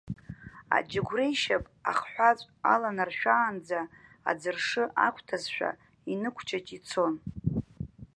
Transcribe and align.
Аџьықәреишьап 0.75 1.65
ахҳәаҵә 1.91 2.45
аланаршәаанӡа, 2.73 3.81
аӡыршы 4.29 4.83
ақәҭәазшәа, 5.05 5.69
инықәҷыҷ 6.11 6.67
ицон. 6.77 7.13